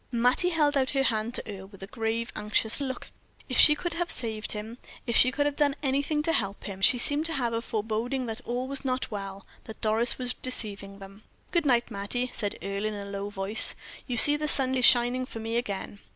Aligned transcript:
Mattie 0.11 0.49
held 0.49 0.75
out 0.75 0.89
her 0.97 1.03
hand 1.03 1.35
to 1.35 1.47
Earle, 1.47 1.67
with 1.67 1.83
a 1.83 1.85
grave, 1.85 2.31
anxious 2.35 2.81
look. 2.81 3.11
If 3.47 3.59
she 3.59 3.75
could 3.75 3.93
have 3.93 4.09
saved 4.09 4.53
him; 4.53 4.79
if 5.05 5.15
she 5.15 5.31
could 5.31 5.45
have 5.45 5.55
done 5.55 5.75
anything 5.83 6.23
to 6.23 6.33
help 6.33 6.63
him! 6.63 6.81
She 6.81 6.97
seemed 6.97 7.27
to 7.27 7.33
have 7.33 7.53
a 7.53 7.61
foreboding 7.61 8.25
that 8.25 8.41
all 8.43 8.67
was 8.67 8.83
not 8.83 9.11
well, 9.11 9.45
that 9.65 9.79
Doris 9.79 10.17
was 10.17 10.33
deceiving 10.33 10.97
them. 10.97 11.21
"Good 11.51 11.67
night, 11.67 11.91
Mattie," 11.91 12.31
said 12.33 12.57
Earle, 12.63 12.85
in 12.85 12.95
a 12.95 13.05
low 13.05 13.29
voice; 13.29 13.75
"you 14.07 14.17
see 14.17 14.35
the 14.37 14.47
sun 14.47 14.73
is 14.73 14.85
shining 14.85 15.27
for 15.27 15.39
me 15.39 15.55
again." 15.55 15.99